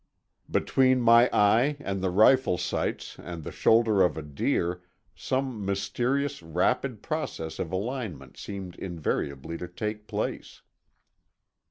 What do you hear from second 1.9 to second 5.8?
the rifle sights and the shoulder of a deer some